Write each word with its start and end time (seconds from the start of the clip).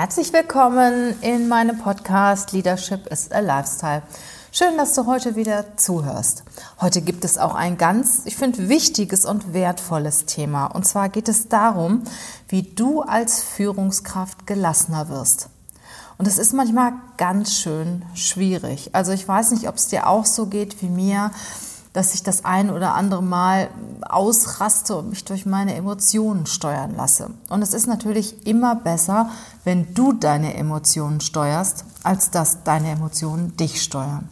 Herzlich 0.00 0.32
willkommen 0.32 1.14
in 1.20 1.46
meinem 1.46 1.76
Podcast 1.76 2.52
Leadership 2.52 3.06
is 3.08 3.30
a 3.30 3.40
Lifestyle. 3.40 4.02
Schön, 4.50 4.78
dass 4.78 4.94
du 4.94 5.04
heute 5.04 5.36
wieder 5.36 5.76
zuhörst. 5.76 6.42
Heute 6.80 7.02
gibt 7.02 7.22
es 7.22 7.36
auch 7.36 7.54
ein 7.54 7.76
ganz, 7.76 8.22
ich 8.24 8.34
finde, 8.34 8.70
wichtiges 8.70 9.26
und 9.26 9.52
wertvolles 9.52 10.24
Thema. 10.24 10.68
Und 10.68 10.86
zwar 10.86 11.10
geht 11.10 11.28
es 11.28 11.48
darum, 11.50 12.04
wie 12.48 12.62
du 12.62 13.02
als 13.02 13.42
Führungskraft 13.42 14.46
gelassener 14.46 15.10
wirst. 15.10 15.50
Und 16.16 16.26
es 16.26 16.38
ist 16.38 16.54
manchmal 16.54 16.94
ganz 17.18 17.52
schön 17.52 18.02
schwierig. 18.14 18.94
Also 18.94 19.12
ich 19.12 19.28
weiß 19.28 19.50
nicht, 19.50 19.68
ob 19.68 19.74
es 19.74 19.88
dir 19.88 20.06
auch 20.06 20.24
so 20.24 20.46
geht 20.46 20.80
wie 20.80 20.88
mir 20.88 21.30
dass 21.92 22.14
ich 22.14 22.22
das 22.22 22.44
ein 22.44 22.70
oder 22.70 22.94
andere 22.94 23.22
Mal 23.22 23.68
ausraste 24.08 24.96
und 24.96 25.10
mich 25.10 25.24
durch 25.24 25.46
meine 25.46 25.74
Emotionen 25.74 26.46
steuern 26.46 26.94
lasse. 26.94 27.30
Und 27.48 27.62
es 27.62 27.74
ist 27.74 27.86
natürlich 27.86 28.46
immer 28.46 28.76
besser, 28.76 29.30
wenn 29.64 29.92
du 29.94 30.12
deine 30.12 30.54
Emotionen 30.54 31.20
steuerst, 31.20 31.84
als 32.02 32.30
dass 32.30 32.62
deine 32.62 32.90
Emotionen 32.90 33.56
dich 33.56 33.82
steuern. 33.82 34.28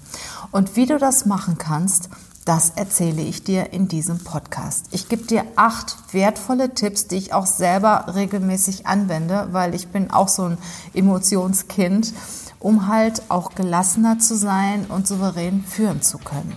Und 0.52 0.76
wie 0.76 0.86
du 0.86 0.98
das 0.98 1.26
machen 1.26 1.58
kannst, 1.58 2.08
das 2.44 2.70
erzähle 2.70 3.20
ich 3.20 3.44
dir 3.44 3.74
in 3.74 3.88
diesem 3.88 4.24
Podcast. 4.24 4.86
Ich 4.90 5.10
gebe 5.10 5.24
dir 5.24 5.44
acht 5.56 5.98
wertvolle 6.12 6.72
Tipps, 6.72 7.06
die 7.06 7.16
ich 7.16 7.34
auch 7.34 7.44
selber 7.44 8.14
regelmäßig 8.14 8.86
anwende, 8.86 9.48
weil 9.52 9.74
ich 9.74 9.88
bin 9.88 10.10
auch 10.10 10.28
so 10.28 10.44
ein 10.44 10.58
Emotionskind, 10.94 12.14
um 12.58 12.88
halt 12.88 13.20
auch 13.28 13.54
gelassener 13.54 14.18
zu 14.18 14.34
sein 14.34 14.86
und 14.86 15.06
souverän 15.06 15.62
führen 15.62 16.00
zu 16.00 16.16
können. 16.16 16.54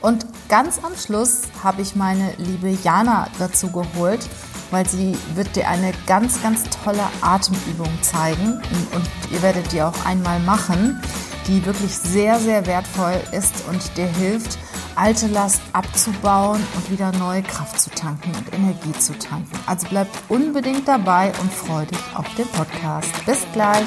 Und 0.00 0.26
ganz 0.48 0.82
am 0.82 0.96
Schluss 0.96 1.42
habe 1.62 1.82
ich 1.82 1.94
meine 1.94 2.32
liebe 2.38 2.70
Jana 2.70 3.28
dazu 3.38 3.70
geholt, 3.70 4.26
weil 4.70 4.88
sie 4.88 5.16
wird 5.34 5.54
dir 5.56 5.68
eine 5.68 5.92
ganz, 6.06 6.42
ganz 6.42 6.64
tolle 6.84 7.02
Atemübung 7.20 7.90
zeigen 8.02 8.62
und 8.94 9.32
ihr 9.32 9.42
werdet 9.42 9.72
die 9.72 9.82
auch 9.82 10.06
einmal 10.06 10.40
machen, 10.40 11.00
die 11.46 11.64
wirklich 11.66 11.96
sehr, 11.96 12.38
sehr 12.38 12.66
wertvoll 12.66 13.20
ist 13.32 13.64
und 13.68 13.96
dir 13.96 14.06
hilft, 14.06 14.58
alte 14.94 15.26
Last 15.28 15.60
abzubauen 15.72 16.62
und 16.76 16.90
wieder 16.90 17.12
neue 17.12 17.42
Kraft 17.42 17.80
zu 17.80 17.90
tanken 17.90 18.32
und 18.34 18.54
Energie 18.54 18.92
zu 18.92 19.18
tanken. 19.18 19.58
Also 19.66 19.86
bleib 19.88 20.08
unbedingt 20.28 20.86
dabei 20.86 21.32
und 21.40 21.52
freu 21.52 21.84
dich 21.86 21.98
auf 22.14 22.26
den 22.34 22.46
Podcast. 22.48 23.10
Bis 23.26 23.40
gleich. 23.52 23.86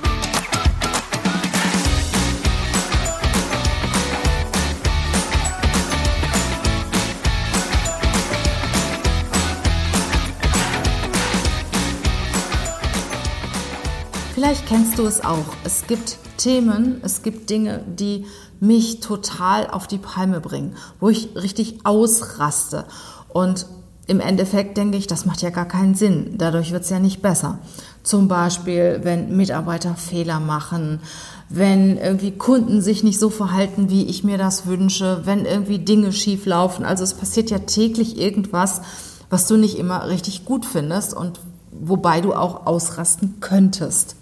Vielleicht 14.41 14.65
kennst 14.65 14.97
du 14.97 15.05
es 15.05 15.23
auch. 15.23 15.45
Es 15.63 15.85
gibt 15.85 16.17
Themen, 16.37 16.99
es 17.03 17.21
gibt 17.21 17.51
Dinge, 17.51 17.83
die 17.85 18.25
mich 18.59 18.99
total 18.99 19.69
auf 19.69 19.85
die 19.85 19.99
Palme 19.99 20.41
bringen, 20.41 20.73
wo 20.99 21.09
ich 21.09 21.35
richtig 21.35 21.81
ausraste. 21.83 22.85
Und 23.29 23.67
im 24.07 24.19
Endeffekt 24.19 24.77
denke 24.77 24.97
ich, 24.97 25.05
das 25.05 25.27
macht 25.27 25.43
ja 25.43 25.51
gar 25.51 25.67
keinen 25.67 25.93
Sinn. 25.93 26.39
Dadurch 26.39 26.71
wird 26.71 26.81
es 26.81 26.89
ja 26.89 26.97
nicht 26.97 27.21
besser. 27.21 27.59
Zum 28.01 28.27
Beispiel, 28.27 29.01
wenn 29.03 29.37
Mitarbeiter 29.37 29.93
Fehler 29.93 30.39
machen, 30.39 31.01
wenn 31.49 31.97
irgendwie 31.97 32.31
Kunden 32.31 32.81
sich 32.81 33.03
nicht 33.03 33.19
so 33.19 33.29
verhalten, 33.29 33.91
wie 33.91 34.05
ich 34.05 34.23
mir 34.23 34.39
das 34.39 34.65
wünsche, 34.65 35.21
wenn 35.23 35.45
irgendwie 35.45 35.77
Dinge 35.77 36.11
schief 36.11 36.47
laufen. 36.47 36.83
Also 36.83 37.03
es 37.03 37.13
passiert 37.13 37.51
ja 37.51 37.59
täglich 37.59 38.17
irgendwas, 38.17 38.81
was 39.29 39.45
du 39.45 39.55
nicht 39.55 39.77
immer 39.77 40.07
richtig 40.07 40.45
gut 40.45 40.65
findest 40.65 41.13
und 41.13 41.39
wobei 41.71 42.21
du 42.21 42.33
auch 42.33 42.65
ausrasten 42.65 43.35
könntest. 43.39 44.15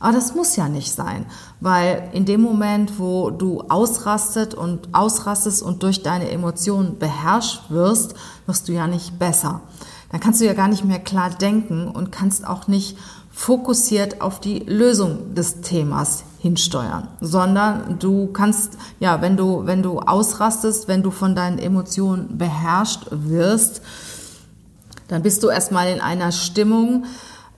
Aber 0.00 0.12
das 0.12 0.34
muss 0.34 0.56
ja 0.56 0.68
nicht 0.68 0.92
sein, 0.92 1.26
weil 1.60 2.10
in 2.12 2.26
dem 2.26 2.42
Moment, 2.42 2.98
wo 2.98 3.30
du 3.30 3.62
ausrastet 3.62 4.54
und 4.54 4.94
ausrastest 4.94 5.62
und 5.62 5.82
durch 5.82 6.02
deine 6.02 6.30
Emotionen 6.30 6.98
beherrscht 6.98 7.70
wirst, 7.70 8.14
wirst 8.46 8.68
du 8.68 8.72
ja 8.72 8.86
nicht 8.86 9.18
besser. 9.18 9.62
Dann 10.10 10.20
kannst 10.20 10.40
du 10.40 10.44
ja 10.44 10.52
gar 10.52 10.68
nicht 10.68 10.84
mehr 10.84 10.98
klar 11.00 11.30
denken 11.30 11.88
und 11.88 12.12
kannst 12.12 12.46
auch 12.46 12.68
nicht 12.68 12.96
fokussiert 13.32 14.22
auf 14.22 14.40
die 14.40 14.60
Lösung 14.60 15.34
des 15.34 15.60
Themas 15.60 16.24
hinsteuern, 16.38 17.08
sondern 17.20 17.98
du 17.98 18.28
kannst, 18.28 18.78
ja, 19.00 19.20
wenn 19.20 19.36
du, 19.36 19.66
wenn 19.66 19.82
du 19.82 20.00
ausrastest, 20.00 20.88
wenn 20.88 21.02
du 21.02 21.10
von 21.10 21.34
deinen 21.34 21.58
Emotionen 21.58 22.38
beherrscht 22.38 23.08
wirst, 23.10 23.82
dann 25.08 25.22
bist 25.22 25.42
du 25.42 25.48
erstmal 25.48 25.88
in 25.88 26.00
einer 26.00 26.32
Stimmung, 26.32 27.04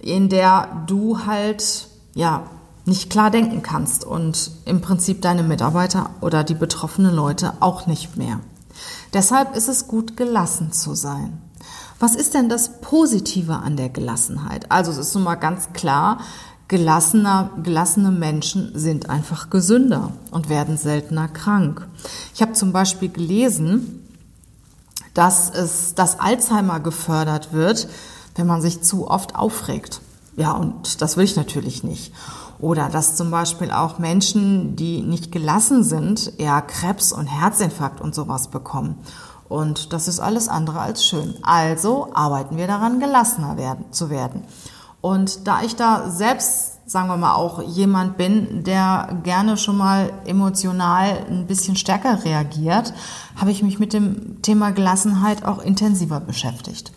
in 0.01 0.29
der 0.29 0.85
du 0.87 1.27
halt 1.27 1.88
ja, 2.19 2.43
nicht 2.85 3.11
klar 3.11 3.31
denken 3.31 3.63
kannst 3.63 4.05
und 4.05 4.51
im 4.65 4.81
Prinzip 4.81 5.23
deine 5.23 5.45
Mitarbeiter 5.45 6.11
oder 6.21 6.43
die 6.43 6.55
betroffenen 6.55 7.15
Leute 7.15 7.53
auch 7.61 7.87
nicht 7.87 8.17
mehr. 8.17 8.41
Deshalb 9.13 9.55
ist 9.55 9.69
es 9.69 9.87
gut, 9.87 10.17
gelassen 10.17 10.73
zu 10.73 10.97
sein. 10.97 11.41
Was 12.01 12.17
ist 12.17 12.35
denn 12.35 12.49
das 12.49 12.81
Positive 12.81 13.55
an 13.55 13.77
der 13.77 13.89
Gelassenheit? 13.89 14.69
Also 14.69 14.91
es 14.91 14.99
ist 14.99 15.15
nun 15.15 15.23
mal 15.23 15.37
ganz 15.37 15.73
klar, 15.75 16.19
gelassener, 16.67 17.51
gelassene 17.63 18.11
Menschen 18.11 18.73
sind 18.75 19.09
einfach 19.09 19.49
gesünder 19.49 20.11
und 20.33 20.49
werden 20.49 20.77
seltener 20.77 21.29
krank. 21.29 21.87
Ich 22.35 22.43
habe 22.43 22.55
zum 22.55 22.73
Beispiel 22.73 23.11
gelesen, 23.11 24.05
dass 25.15 25.51
es 25.51 25.95
das 25.95 26.19
Alzheimer 26.19 26.81
gefördert 26.81 27.53
wird, 27.53 27.87
wenn 28.35 28.49
man 28.49 28.61
sich 28.61 28.83
zu 28.83 29.09
oft 29.09 29.37
aufregt. 29.37 30.01
Ja, 30.39 30.53
und 30.53 31.03
das 31.03 31.17
will 31.17 31.25
ich 31.25 31.35
natürlich 31.35 31.83
nicht. 31.83 32.13
Oder 32.61 32.89
dass 32.89 33.17
zum 33.17 33.33
Beispiel 33.33 33.73
auch 33.73 33.99
Menschen, 33.99 34.77
die 34.77 35.03
nicht 35.03 35.33
gelassen 35.33 35.83
sind, 35.83 36.33
eher 36.39 36.63
Krebs 36.63 37.13
und 37.13 37.27
Herzinfarkt 37.27 38.01
und 38.01 38.15
sowas 38.15 38.47
bekommen. 38.47 38.99
Und 39.49 39.93
das 39.93 40.07
ist 40.07 40.21
alles 40.21 40.49
andere 40.49 40.79
als 40.79 41.05
schön. 41.05 41.35
Also 41.43 42.11
arbeiten 42.15 42.57
wir 42.57 42.69
daran, 42.69 43.01
gelassener 43.01 43.57
werden, 43.57 43.87
zu 43.91 44.11
werden. 44.11 44.45
Und 45.01 45.49
da 45.49 45.63
ich 45.63 45.75
da 45.75 46.09
selbst, 46.09 46.89
sagen 46.89 47.09
wir 47.09 47.17
mal, 47.17 47.35
auch 47.35 47.61
jemand 47.61 48.17
bin, 48.17 48.63
der 48.63 49.19
gerne 49.25 49.57
schon 49.57 49.77
mal 49.77 50.13
emotional 50.25 51.27
ein 51.29 51.49
bisschen 51.49 51.75
stärker 51.75 52.25
reagiert, 52.25 52.93
habe 53.35 53.51
ich 53.51 53.65
mich 53.65 53.81
mit 53.81 53.93
dem 53.93 54.41
Thema 54.43 54.71
Gelassenheit 54.71 55.45
auch 55.45 55.59
intensiver 55.59 56.21
beschäftigt. 56.21 56.93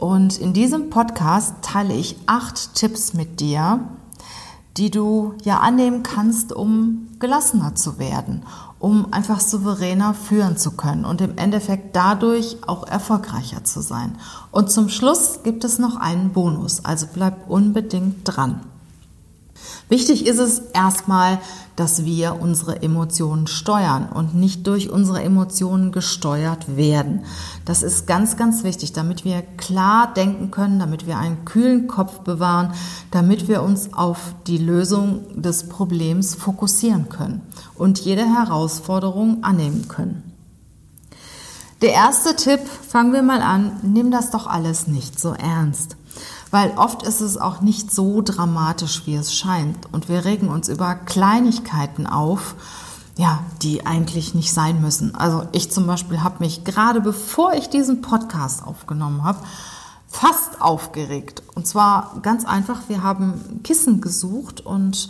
Und 0.00 0.38
in 0.38 0.54
diesem 0.54 0.88
Podcast 0.88 1.56
teile 1.60 1.92
ich 1.92 2.16
acht 2.24 2.74
Tipps 2.74 3.12
mit 3.12 3.38
dir, 3.38 3.80
die 4.78 4.90
du 4.90 5.34
ja 5.44 5.58
annehmen 5.58 6.02
kannst, 6.02 6.54
um 6.54 7.08
gelassener 7.18 7.74
zu 7.74 7.98
werden, 7.98 8.42
um 8.78 9.12
einfach 9.12 9.40
souveräner 9.40 10.14
führen 10.14 10.56
zu 10.56 10.70
können 10.70 11.04
und 11.04 11.20
im 11.20 11.36
Endeffekt 11.36 11.94
dadurch 11.94 12.56
auch 12.66 12.86
erfolgreicher 12.86 13.62
zu 13.64 13.82
sein. 13.82 14.16
Und 14.50 14.70
zum 14.70 14.88
Schluss 14.88 15.40
gibt 15.42 15.64
es 15.64 15.78
noch 15.78 15.96
einen 15.96 16.30
Bonus, 16.30 16.82
also 16.82 17.06
bleib 17.12 17.50
unbedingt 17.50 18.22
dran. 18.24 18.60
Wichtig 19.90 20.24
ist 20.24 20.38
es 20.38 20.60
erstmal, 20.72 21.40
dass 21.74 22.04
wir 22.04 22.40
unsere 22.40 22.80
Emotionen 22.80 23.48
steuern 23.48 24.08
und 24.08 24.36
nicht 24.36 24.64
durch 24.68 24.88
unsere 24.88 25.20
Emotionen 25.20 25.90
gesteuert 25.90 26.76
werden. 26.76 27.24
Das 27.64 27.82
ist 27.82 28.06
ganz, 28.06 28.36
ganz 28.36 28.62
wichtig, 28.62 28.92
damit 28.92 29.24
wir 29.24 29.42
klar 29.56 30.14
denken 30.14 30.52
können, 30.52 30.78
damit 30.78 31.08
wir 31.08 31.18
einen 31.18 31.44
kühlen 31.44 31.88
Kopf 31.88 32.20
bewahren, 32.20 32.72
damit 33.10 33.48
wir 33.48 33.62
uns 33.62 33.92
auf 33.92 34.34
die 34.46 34.58
Lösung 34.58 35.42
des 35.42 35.68
Problems 35.68 36.36
fokussieren 36.36 37.08
können 37.08 37.40
und 37.74 37.98
jede 37.98 38.24
Herausforderung 38.24 39.42
annehmen 39.42 39.88
können. 39.88 40.22
Der 41.82 41.94
erste 41.94 42.36
Tipp, 42.36 42.60
fangen 42.88 43.12
wir 43.12 43.22
mal 43.22 43.42
an, 43.42 43.72
nimm 43.82 44.12
das 44.12 44.30
doch 44.30 44.46
alles 44.46 44.86
nicht 44.86 45.18
so 45.18 45.32
ernst 45.32 45.96
weil 46.50 46.72
oft 46.76 47.02
ist 47.02 47.20
es 47.20 47.36
auch 47.36 47.60
nicht 47.60 47.92
so 47.92 48.22
dramatisch, 48.22 49.02
wie 49.06 49.14
es 49.14 49.34
scheint. 49.34 49.92
Und 49.92 50.08
wir 50.08 50.24
regen 50.24 50.48
uns 50.48 50.68
über 50.68 50.94
Kleinigkeiten 50.94 52.06
auf, 52.06 52.54
ja, 53.16 53.40
die 53.62 53.86
eigentlich 53.86 54.34
nicht 54.34 54.52
sein 54.52 54.80
müssen. 54.80 55.14
Also 55.14 55.46
ich 55.52 55.70
zum 55.70 55.86
Beispiel 55.86 56.22
habe 56.22 56.36
mich 56.40 56.64
gerade 56.64 57.00
bevor 57.00 57.52
ich 57.52 57.68
diesen 57.68 58.02
Podcast 58.02 58.64
aufgenommen 58.64 59.24
habe, 59.24 59.38
fast 60.08 60.60
aufgeregt. 60.60 61.42
Und 61.54 61.66
zwar 61.66 62.16
ganz 62.22 62.44
einfach, 62.44 62.80
wir 62.88 63.02
haben 63.02 63.60
Kissen 63.62 64.00
gesucht 64.00 64.60
und 64.60 65.08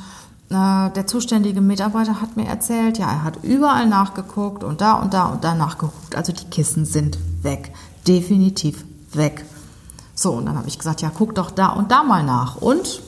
äh, 0.50 0.90
der 0.90 1.06
zuständige 1.06 1.60
Mitarbeiter 1.60 2.20
hat 2.20 2.36
mir 2.36 2.46
erzählt, 2.46 2.98
ja, 2.98 3.10
er 3.10 3.24
hat 3.24 3.42
überall 3.42 3.86
nachgeguckt 3.86 4.62
und 4.62 4.80
da 4.80 4.94
und 4.94 5.14
da 5.14 5.26
und 5.26 5.42
da 5.42 5.54
nachgeguckt. 5.54 6.16
Also 6.16 6.32
die 6.32 6.44
Kissen 6.46 6.84
sind 6.84 7.18
weg. 7.42 7.72
Definitiv 8.06 8.84
weg. 9.12 9.44
So, 10.20 10.32
und 10.32 10.44
dann 10.44 10.58
habe 10.58 10.68
ich 10.68 10.76
gesagt, 10.76 11.00
ja, 11.00 11.10
guck 11.16 11.34
doch 11.34 11.50
da 11.50 11.68
und 11.68 11.90
da 11.90 12.02
mal 12.02 12.22
nach. 12.22 12.56
Und 12.56 13.00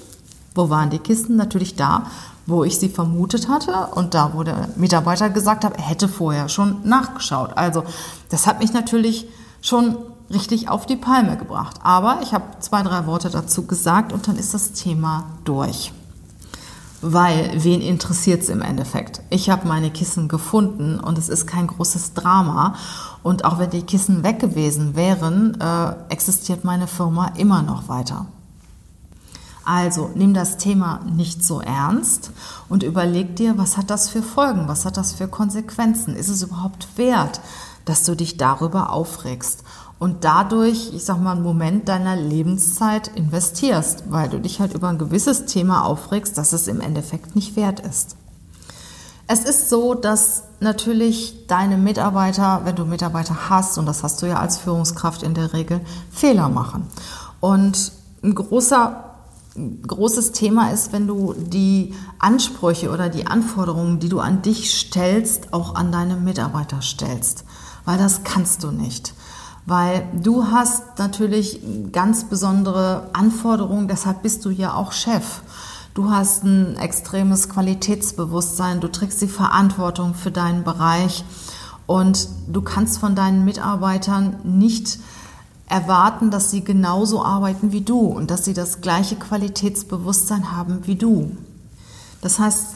wo 0.54 0.70
waren 0.70 0.88
die 0.88 0.98
Kissen? 0.98 1.36
Natürlich 1.36 1.76
da, 1.76 2.06
wo 2.46 2.64
ich 2.64 2.78
sie 2.78 2.88
vermutet 2.88 3.50
hatte 3.50 3.88
und 3.94 4.14
da, 4.14 4.30
wo 4.32 4.44
der 4.44 4.70
Mitarbeiter 4.76 5.28
gesagt 5.28 5.62
hat, 5.62 5.76
er 5.76 5.82
hätte 5.82 6.08
vorher 6.08 6.48
schon 6.48 6.78
nachgeschaut. 6.88 7.50
Also 7.54 7.84
das 8.30 8.46
hat 8.46 8.60
mich 8.60 8.72
natürlich 8.72 9.26
schon 9.60 9.98
richtig 10.30 10.70
auf 10.70 10.86
die 10.86 10.96
Palme 10.96 11.36
gebracht. 11.36 11.80
Aber 11.82 12.20
ich 12.22 12.32
habe 12.32 12.44
zwei, 12.60 12.82
drei 12.82 13.04
Worte 13.04 13.28
dazu 13.28 13.66
gesagt 13.66 14.14
und 14.14 14.26
dann 14.26 14.36
ist 14.36 14.54
das 14.54 14.72
Thema 14.72 15.26
durch. 15.44 15.92
Weil, 17.04 17.50
wen 17.64 17.80
interessiert 17.80 18.42
es 18.42 18.48
im 18.48 18.62
Endeffekt? 18.62 19.22
Ich 19.28 19.50
habe 19.50 19.66
meine 19.66 19.90
Kissen 19.90 20.28
gefunden 20.28 21.00
und 21.00 21.18
es 21.18 21.28
ist 21.28 21.46
kein 21.46 21.66
großes 21.66 22.14
Drama. 22.14 22.76
Und 23.24 23.44
auch 23.44 23.58
wenn 23.58 23.70
die 23.70 23.82
Kissen 23.82 24.22
weg 24.22 24.38
gewesen 24.38 24.94
wären, 24.94 25.60
äh, 25.60 25.94
existiert 26.10 26.64
meine 26.64 26.86
Firma 26.86 27.32
immer 27.36 27.62
noch 27.62 27.88
weiter. 27.88 28.26
Also 29.64 30.10
nimm 30.14 30.34
das 30.34 30.56
Thema 30.56 31.00
nicht 31.14 31.44
so 31.44 31.60
ernst 31.60 32.30
und 32.68 32.82
überleg 32.82 33.36
dir, 33.36 33.58
was 33.58 33.76
hat 33.76 33.90
das 33.90 34.08
für 34.08 34.22
Folgen, 34.22 34.66
was 34.66 34.84
hat 34.84 34.96
das 34.96 35.12
für 35.12 35.28
Konsequenzen? 35.28 36.16
Ist 36.16 36.28
es 36.28 36.42
überhaupt 36.42 36.88
wert, 36.96 37.40
dass 37.84 38.04
du 38.04 38.14
dich 38.14 38.36
darüber 38.36 38.90
aufregst 38.90 39.64
und 39.98 40.24
dadurch, 40.24 40.92
ich 40.94 41.04
sag 41.04 41.20
mal, 41.20 41.32
einen 41.32 41.44
Moment 41.44 41.88
deiner 41.88 42.16
Lebenszeit 42.16 43.08
investierst, 43.14 44.10
weil 44.10 44.28
du 44.28 44.40
dich 44.40 44.58
halt 44.58 44.74
über 44.74 44.88
ein 44.88 44.98
gewisses 44.98 45.44
Thema 45.44 45.84
aufregst, 45.84 46.36
das 46.36 46.52
es 46.52 46.66
im 46.66 46.80
Endeffekt 46.80 47.36
nicht 47.36 47.54
wert 47.54 47.80
ist. 47.80 48.16
Es 49.28 49.44
ist 49.44 49.68
so, 49.68 49.94
dass 49.94 50.42
natürlich 50.58 51.46
deine 51.46 51.78
Mitarbeiter, 51.78 52.62
wenn 52.64 52.74
du 52.74 52.84
Mitarbeiter 52.84 53.48
hast, 53.48 53.78
und 53.78 53.86
das 53.86 54.02
hast 54.02 54.20
du 54.22 54.26
ja 54.26 54.40
als 54.40 54.58
Führungskraft 54.58 55.22
in 55.22 55.34
der 55.34 55.52
Regel, 55.52 55.80
Fehler 56.10 56.48
machen. 56.48 56.88
Und 57.38 57.92
ein 58.24 58.34
großer 58.34 59.04
großes 59.86 60.32
Thema 60.32 60.70
ist, 60.70 60.92
wenn 60.92 61.06
du 61.06 61.34
die 61.34 61.94
Ansprüche 62.18 62.90
oder 62.90 63.08
die 63.08 63.26
Anforderungen, 63.26 64.00
die 64.00 64.08
du 64.08 64.18
an 64.18 64.42
dich 64.42 64.74
stellst, 64.74 65.52
auch 65.52 65.74
an 65.74 65.92
deine 65.92 66.16
Mitarbeiter 66.16 66.80
stellst. 66.82 67.44
Weil 67.84 67.98
das 67.98 68.24
kannst 68.24 68.62
du 68.64 68.70
nicht. 68.70 69.14
Weil 69.66 70.08
du 70.12 70.46
hast 70.46 70.98
natürlich 70.98 71.60
ganz 71.92 72.24
besondere 72.24 73.10
Anforderungen, 73.12 73.88
deshalb 73.88 74.22
bist 74.22 74.44
du 74.44 74.50
ja 74.50 74.74
auch 74.74 74.92
Chef. 74.92 75.42
Du 75.94 76.10
hast 76.10 76.42
ein 76.42 76.76
extremes 76.76 77.48
Qualitätsbewusstsein, 77.48 78.80
du 78.80 78.88
trägst 78.88 79.20
die 79.20 79.28
Verantwortung 79.28 80.14
für 80.14 80.30
deinen 80.30 80.64
Bereich 80.64 81.24
und 81.86 82.28
du 82.48 82.62
kannst 82.62 82.98
von 82.98 83.14
deinen 83.14 83.44
Mitarbeitern 83.44 84.36
nicht 84.42 84.98
erwarten, 85.66 86.30
dass 86.30 86.50
sie 86.50 86.64
genauso 86.64 87.24
arbeiten 87.24 87.72
wie 87.72 87.82
du 87.82 88.00
und 88.00 88.30
dass 88.30 88.44
sie 88.44 88.54
das 88.54 88.80
gleiche 88.80 89.16
Qualitätsbewusstsein 89.16 90.52
haben 90.52 90.86
wie 90.86 90.96
du. 90.96 91.36
Das 92.20 92.38
heißt, 92.38 92.68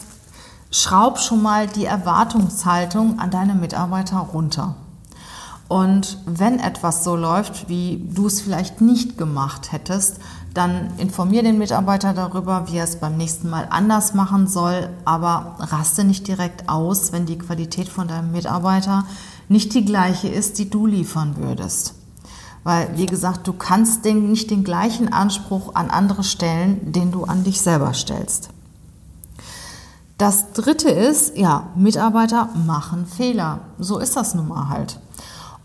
schraub 0.71 1.19
schon 1.19 1.43
mal 1.43 1.67
die 1.67 1.85
Erwartungshaltung 1.85 3.19
an 3.19 3.31
deine 3.31 3.55
Mitarbeiter 3.55 4.19
runter. 4.19 4.77
Und 5.69 6.19
wenn 6.27 6.61
etwas 6.61 7.03
so 7.03 7.17
läuft, 7.17 7.69
wie 7.69 8.05
du 8.15 8.27
es 8.27 8.41
vielleicht 8.41 8.81
nicht 8.81 9.19
gemacht 9.19 9.73
hättest, 9.73 10.19
dann 10.55 10.91
informier 10.99 11.43
den 11.43 11.59
Mitarbeiter 11.59 12.15
darüber, 12.15 12.69
wie 12.69 12.79
er 12.79 12.85
es 12.85 12.97
beim 12.97 13.17
nächsten 13.17 13.51
Mal 13.51 13.67
anders 13.71 14.15
machen 14.15 14.47
soll, 14.47 14.89
aber 15.05 15.57
raste 15.59 16.05
nicht 16.05 16.29
direkt 16.29 16.69
aus, 16.69 17.13
wenn 17.13 17.27
die 17.27 17.39
Qualität 17.39 17.89
von 17.89 18.09
deinem 18.09 18.33
Mitarbeiter 18.33 19.05
nicht 19.49 19.75
die 19.75 19.85
gleiche 19.85 20.29
ist, 20.29 20.59
die 20.59 20.71
du 20.71 20.87
liefern 20.87 21.37
würdest. 21.37 21.95
Weil, 22.65 22.97
wie 22.97 23.07
gesagt, 23.07 23.47
du 23.47 23.53
kannst 23.53 24.05
den, 24.05 24.31
nicht 24.31 24.51
den 24.51 24.65
gleichen 24.65 25.13
Anspruch 25.13 25.75
an 25.75 25.91
andere 25.91 26.25
stellen, 26.25 26.93
den 26.93 27.13
du 27.13 27.25
an 27.25 27.45
dich 27.45 27.61
selber 27.61 27.93
stellst. 27.93 28.51
Das 30.19 30.53
dritte 30.53 30.91
ist, 30.91 31.37
ja, 31.37 31.69
Mitarbeiter 31.77 32.49
machen 32.67 33.07
Fehler. 33.07 33.61
So 33.79 33.99
ist 33.99 34.17
das 34.17 34.35
nun 34.35 34.49
mal 34.49 34.69
halt. 34.69 34.99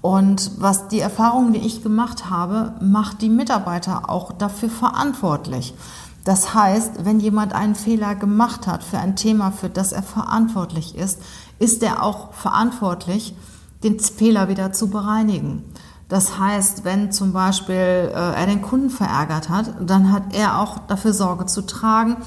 Und 0.01 0.51
was 0.57 0.87
die 0.87 0.99
Erfahrungen, 0.99 1.53
die 1.53 1.59
ich 1.59 1.83
gemacht 1.83 2.29
habe, 2.29 2.73
macht 2.81 3.21
die 3.21 3.29
Mitarbeiter 3.29 4.09
auch 4.09 4.31
dafür 4.31 4.69
verantwortlich. 4.69 5.75
Das 6.23 6.53
heißt, 6.53 7.05
wenn 7.05 7.19
jemand 7.19 7.53
einen 7.53 7.75
Fehler 7.75 8.15
gemacht 8.15 8.67
hat 8.67 8.83
für 8.83 8.99
ein 8.99 9.15
Thema, 9.15 9.51
für 9.51 9.69
das 9.69 9.91
er 9.91 10.03
verantwortlich 10.03 10.95
ist, 10.95 11.19
ist 11.59 11.81
er 11.83 12.03
auch 12.03 12.33
verantwortlich, 12.33 13.35
den 13.83 13.99
Fehler 13.99 14.47
wieder 14.47 14.71
zu 14.73 14.89
bereinigen. 14.89 15.63
Das 16.09 16.37
heißt, 16.37 16.83
wenn 16.83 17.11
zum 17.11 17.31
Beispiel 17.31 17.75
äh, 17.75 18.11
er 18.11 18.45
den 18.45 18.61
Kunden 18.61 18.89
verärgert 18.89 19.49
hat, 19.49 19.73
dann 19.79 20.11
hat 20.11 20.35
er 20.35 20.59
auch 20.59 20.79
dafür 20.87 21.13
Sorge 21.13 21.45
zu 21.45 21.65
tragen, 21.65 22.17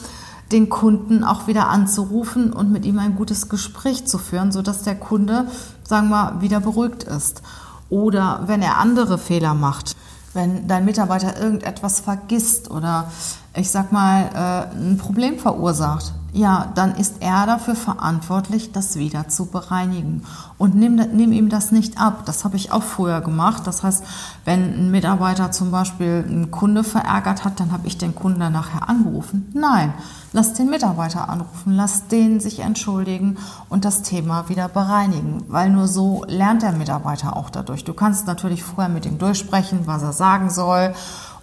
den 0.55 0.69
Kunden 0.69 1.25
auch 1.25 1.49
wieder 1.49 1.69
anzurufen 1.69 2.53
und 2.53 2.71
mit 2.71 2.87
ihm 2.87 3.01
ein 3.01 3.17
gutes 3.17 3.49
Gespräch 3.49 4.07
zu 4.07 4.19
führen, 4.19 4.53
sodass 4.53 4.83
der 4.83 4.95
Kunde, 4.95 5.49
sagen 5.83 6.09
wir, 6.11 6.41
wieder 6.41 6.61
beruhigt 6.61 7.03
ist. 7.03 7.43
Oder 7.91 8.45
wenn 8.47 8.63
er 8.63 8.79
andere 8.79 9.19
Fehler 9.19 9.55
macht, 9.55 9.97
wenn 10.33 10.69
dein 10.69 10.85
Mitarbeiter 10.85 11.39
irgendetwas 11.39 12.01
vergisst 12.01 12.71
oder 12.71 13.11
ich 13.57 13.71
sag 13.71 13.91
mal 13.91 14.71
äh, 14.73 14.77
ein 14.77 14.97
Problem 14.97 15.39
verursacht, 15.39 16.13
ja, 16.35 16.73
dann 16.75 16.97
ist 16.97 17.17
er 17.21 17.47
dafür 17.47 17.77
verantwortlich, 17.77 18.73
das 18.73 18.97
wieder 18.97 19.29
zu 19.29 19.47
bereinigen. 19.47 20.25
Und 20.59 20.75
nimm, 20.75 20.97
nimm 20.97 21.33
ihm 21.33 21.49
das 21.49 21.71
nicht 21.71 22.01
ab. 22.01 22.23
Das 22.27 22.45
habe 22.45 22.57
ich 22.57 22.73
auch 22.73 22.83
früher 22.83 23.21
gemacht. 23.21 23.69
Das 23.69 23.85
heißt, 23.85 24.03
wenn 24.45 24.75
ein 24.75 24.91
Mitarbeiter 24.91 25.53
zum 25.53 25.71
Beispiel 25.71 26.25
einen 26.27 26.51
Kunde 26.51 26.83
verärgert 26.83 27.45
hat, 27.45 27.61
dann 27.61 27.71
habe 27.71 27.87
ich 27.87 27.99
den 27.99 28.17
Kunden 28.17 28.41
nachher 28.53 28.89
angerufen. 28.89 29.49
Nein, 29.55 29.95
lass 30.33 30.55
den 30.55 30.71
Mitarbeiter 30.71 31.29
anrufen, 31.29 31.77
lass 31.77 32.09
den 32.09 32.41
sich 32.41 32.59
entschuldigen 32.59 33.37
und 33.69 33.85
das 33.85 34.03
Thema 34.03 34.49
wieder 34.49 34.69
bereinigen. 34.69 35.45
Weil 35.47 35.71
nur 35.71 35.87
so 35.87 36.25
lernt 36.27 36.63
der 36.63 36.73
Mitarbeiter 36.73 37.37
auch 37.37 37.49
dadurch. 37.49 37.85
Du 37.85 37.95
kannst 37.95 38.27
natürlich 38.27 38.65
vorher 38.65 38.93
mit 38.93 39.07
ihm 39.07 39.19
durchsprechen, 39.19 39.87
was 39.87 40.03
er 40.03 40.13
sagen 40.13 40.51
soll 40.51 40.95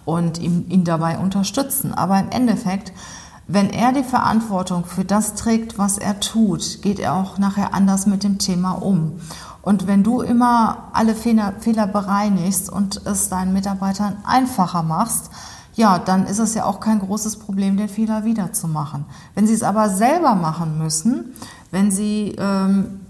und 0.04 0.36
ihn, 0.36 0.68
ihn 0.68 0.84
dabei 0.84 1.18
unterstützen. 1.18 1.94
Aber 1.94 2.18
im 2.18 2.28
Endeffekt 2.28 2.92
wenn 3.48 3.70
er 3.70 3.92
die 3.92 4.04
Verantwortung 4.04 4.84
für 4.84 5.04
das 5.04 5.34
trägt, 5.34 5.78
was 5.78 5.98
er 5.98 6.20
tut, 6.20 6.82
geht 6.82 6.98
er 6.98 7.14
auch 7.14 7.38
nachher 7.38 7.74
anders 7.74 8.06
mit 8.06 8.22
dem 8.22 8.38
Thema 8.38 8.72
um. 8.72 9.20
Und 9.62 9.86
wenn 9.86 10.02
du 10.02 10.22
immer 10.22 10.88
alle 10.92 11.14
Fehler, 11.14 11.54
Fehler 11.60 11.86
bereinigst 11.86 12.70
und 12.70 13.06
es 13.06 13.28
deinen 13.28 13.52
Mitarbeitern 13.52 14.16
einfacher 14.24 14.82
machst, 14.82 15.30
ja, 15.74 15.98
dann 15.98 16.26
ist 16.26 16.38
es 16.38 16.54
ja 16.54 16.64
auch 16.64 16.80
kein 16.80 16.98
großes 16.98 17.36
Problem, 17.36 17.76
den 17.76 17.88
Fehler 17.88 18.24
wiederzumachen. 18.24 19.06
Wenn 19.34 19.46
sie 19.46 19.54
es 19.54 19.62
aber 19.62 19.88
selber 19.88 20.34
machen 20.34 20.78
müssen, 20.78 21.34
wenn 21.70 21.90
sie 21.90 22.34
ähm, 22.38 23.00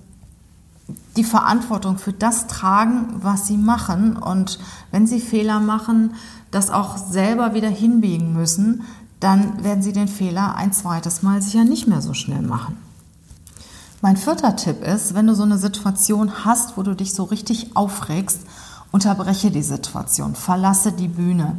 die 1.17 1.25
Verantwortung 1.25 1.99
für 1.99 2.13
das 2.13 2.47
tragen, 2.47 3.09
was 3.23 3.47
sie 3.47 3.57
machen 3.57 4.17
und 4.17 4.59
wenn 4.91 5.07
sie 5.07 5.21
Fehler 5.21 5.59
machen, 5.61 6.15
das 6.51 6.71
auch 6.71 6.97
selber 6.97 7.55
wieder 7.55 7.69
hinbiegen 7.69 8.33
müssen, 8.33 8.83
dann 9.23 9.63
werden 9.63 9.83
Sie 9.83 9.93
den 9.93 10.09
Fehler 10.09 10.57
ein 10.57 10.73
zweites 10.73 11.23
Mal 11.23 11.41
sicher 11.43 11.65
nicht 11.65 11.87
mehr 11.87 12.03
so 12.03 12.13
schnell 12.13 12.43
machen. 12.43 12.77
Mein 14.01 14.17
vierter 14.17 14.57
Tipp 14.57 14.83
ist, 14.83 15.15
wenn 15.15 15.29
du 15.29 15.35
so 15.37 15.45
eine 15.45 15.59
Situation 15.59 16.45
hast, 16.45 16.77
wo 16.77 16.83
du 16.83 16.95
dich 16.95 17.15
so 17.15 17.23
richtig 17.23 17.77
aufregst, 17.77 18.41
unterbreche 18.91 19.53
die 19.53 19.63
Situation, 19.63 20.35
verlasse 20.35 20.91
die 20.91 21.07
Bühne. 21.07 21.57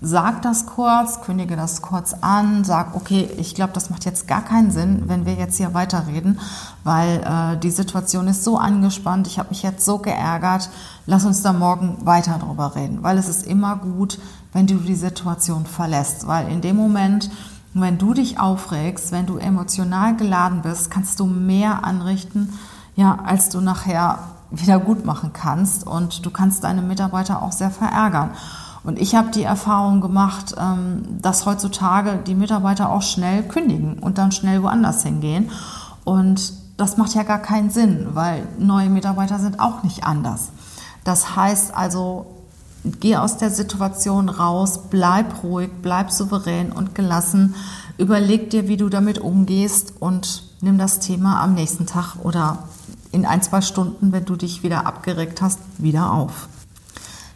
Sag 0.00 0.42
das 0.42 0.66
kurz, 0.66 1.22
kündige 1.22 1.56
das 1.56 1.80
kurz 1.80 2.14
an, 2.20 2.62
sag, 2.62 2.94
okay, 2.94 3.28
ich 3.38 3.54
glaube, 3.54 3.72
das 3.72 3.88
macht 3.88 4.04
jetzt 4.04 4.28
gar 4.28 4.42
keinen 4.44 4.70
Sinn, 4.70 5.04
wenn 5.06 5.24
wir 5.24 5.32
jetzt 5.32 5.56
hier 5.56 5.72
weiterreden, 5.74 6.38
weil 6.84 7.20
äh, 7.24 7.56
die 7.58 7.70
Situation 7.72 8.28
ist 8.28 8.44
so 8.44 8.58
angespannt, 8.58 9.26
ich 9.26 9.38
habe 9.38 9.48
mich 9.48 9.62
jetzt 9.62 9.84
so 9.84 9.98
geärgert, 9.98 10.70
lass 11.06 11.24
uns 11.24 11.42
da 11.42 11.52
morgen 11.52 11.96
weiter 12.06 12.38
drüber 12.38 12.76
reden, 12.76 13.02
weil 13.02 13.18
es 13.18 13.28
ist 13.28 13.44
immer 13.44 13.74
gut, 13.76 14.18
wenn 14.52 14.66
du 14.66 14.76
die 14.76 14.94
Situation 14.94 15.66
verlässt. 15.66 16.26
Weil 16.26 16.48
in 16.48 16.60
dem 16.60 16.76
Moment, 16.76 17.30
wenn 17.74 17.98
du 17.98 18.14
dich 18.14 18.38
aufregst, 18.40 19.12
wenn 19.12 19.26
du 19.26 19.36
emotional 19.36 20.16
geladen 20.16 20.62
bist, 20.62 20.90
kannst 20.90 21.20
du 21.20 21.26
mehr 21.26 21.84
anrichten, 21.84 22.52
ja, 22.96 23.18
als 23.24 23.48
du 23.48 23.60
nachher 23.60 24.18
wieder 24.50 24.78
gut 24.78 25.04
machen 25.04 25.32
kannst. 25.32 25.86
Und 25.86 26.24
du 26.24 26.30
kannst 26.30 26.64
deine 26.64 26.82
Mitarbeiter 26.82 27.42
auch 27.42 27.52
sehr 27.52 27.70
verärgern. 27.70 28.30
Und 28.84 28.98
ich 28.98 29.14
habe 29.14 29.30
die 29.30 29.42
Erfahrung 29.42 30.00
gemacht, 30.00 30.54
ähm, 30.58 31.02
dass 31.20 31.44
heutzutage 31.46 32.18
die 32.26 32.34
Mitarbeiter 32.34 32.90
auch 32.90 33.02
schnell 33.02 33.42
kündigen 33.42 33.98
und 33.98 34.18
dann 34.18 34.32
schnell 34.32 34.62
woanders 34.62 35.02
hingehen. 35.02 35.50
Und 36.04 36.52
das 36.78 36.96
macht 36.96 37.14
ja 37.14 37.24
gar 37.24 37.40
keinen 37.40 37.70
Sinn, 37.70 38.06
weil 38.12 38.48
neue 38.58 38.88
Mitarbeiter 38.88 39.38
sind 39.38 39.60
auch 39.60 39.82
nicht 39.82 40.04
anders. 40.04 40.50
Das 41.04 41.36
heißt 41.36 41.76
also, 41.76 42.37
geh 42.84 43.16
aus 43.16 43.36
der 43.36 43.50
Situation 43.50 44.28
raus, 44.28 44.80
bleib 44.90 45.42
ruhig, 45.42 45.70
bleib 45.82 46.10
souverän 46.10 46.72
und 46.72 46.94
gelassen. 46.94 47.54
Überleg 47.96 48.50
dir, 48.50 48.68
wie 48.68 48.76
du 48.76 48.88
damit 48.88 49.18
umgehst 49.18 49.94
und 50.00 50.44
nimm 50.60 50.78
das 50.78 51.00
Thema 51.00 51.42
am 51.42 51.54
nächsten 51.54 51.86
Tag 51.86 52.16
oder 52.22 52.64
in 53.10 53.26
ein, 53.26 53.42
zwei 53.42 53.60
Stunden, 53.60 54.12
wenn 54.12 54.24
du 54.24 54.36
dich 54.36 54.62
wieder 54.62 54.86
abgeregt 54.86 55.40
hast, 55.42 55.60
wieder 55.78 56.12
auf. 56.12 56.48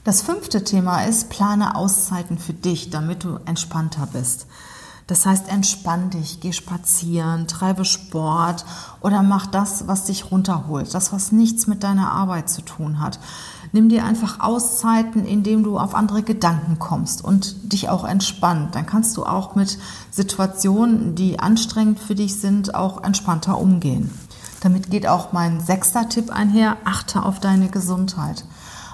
Das 0.04 0.22
fünfte 0.22 0.64
Thema 0.64 1.04
ist, 1.04 1.30
plane 1.30 1.76
Auszeiten 1.76 2.38
für 2.38 2.52
dich, 2.52 2.90
damit 2.90 3.25
du 3.25 3.38
entspannter 3.44 4.08
bist. 4.12 4.46
Das 5.06 5.26
heißt, 5.26 5.49
entspann 5.49 6.11
dich, 6.11 6.40
geh 6.40 6.52
spazieren, 6.52 7.46
treibe 7.46 7.84
Sport 7.84 8.64
oder 9.00 9.22
mach 9.22 9.46
das, 9.46 9.87
was 9.87 10.04
dich 10.04 10.30
runterholt, 10.30 10.94
das, 10.94 11.12
was 11.12 11.32
nichts 11.32 11.66
mit 11.66 11.82
deiner 11.82 12.12
Arbeit 12.12 12.49
zu 12.49 12.62
tun 12.62 13.00
hat. 13.00 13.18
Nimm 13.72 13.88
dir 13.88 14.04
einfach 14.04 14.40
Auszeiten, 14.40 15.24
indem 15.24 15.62
du 15.62 15.78
auf 15.78 15.94
andere 15.94 16.22
Gedanken 16.22 16.78
kommst 16.78 17.24
und 17.24 17.72
dich 17.72 17.88
auch 17.88 18.04
entspannt. 18.04 18.74
Dann 18.74 18.86
kannst 18.86 19.16
du 19.16 19.24
auch 19.24 19.54
mit 19.54 19.78
Situationen, 20.10 21.14
die 21.14 21.40
anstrengend 21.40 21.98
für 21.98 22.14
dich 22.14 22.38
sind, 22.38 22.74
auch 22.74 23.02
entspannter 23.02 23.58
umgehen. 23.58 24.10
Damit 24.60 24.90
geht 24.90 25.08
auch 25.08 25.32
mein 25.32 25.60
sechster 25.60 26.08
Tipp 26.08 26.30
einher, 26.30 26.76
achte 26.84 27.24
auf 27.24 27.40
deine 27.40 27.68
Gesundheit 27.68 28.44